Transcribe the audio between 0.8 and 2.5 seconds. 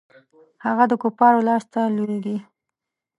د کفارو لاسته لویږي.